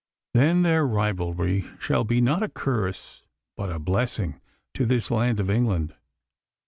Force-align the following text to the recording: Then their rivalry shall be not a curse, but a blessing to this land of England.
Then 0.33 0.63
their 0.63 0.83
rivalry 0.87 1.69
shall 1.79 2.03
be 2.03 2.21
not 2.21 2.41
a 2.41 2.49
curse, 2.49 3.21
but 3.55 3.69
a 3.69 3.77
blessing 3.77 4.41
to 4.73 4.87
this 4.87 5.11
land 5.11 5.39
of 5.39 5.51
England. 5.51 5.93